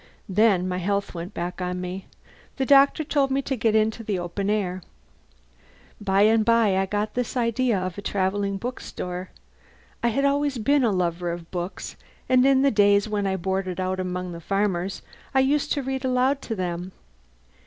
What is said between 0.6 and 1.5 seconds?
my health went